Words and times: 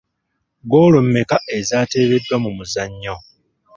Goolo 0.69 0.99
mmeka 1.05 1.37
ezaateebeddwa 1.57 2.35
mu 2.43 2.49
muzannyo? 2.57 3.15